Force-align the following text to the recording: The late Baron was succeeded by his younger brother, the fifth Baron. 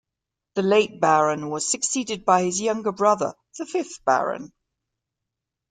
The 0.55 0.63
late 0.63 0.99
Baron 0.99 1.51
was 1.51 1.69
succeeded 1.69 2.25
by 2.25 2.41
his 2.45 2.59
younger 2.59 2.91
brother, 2.91 3.35
the 3.59 3.67
fifth 3.67 4.03
Baron. 4.03 4.51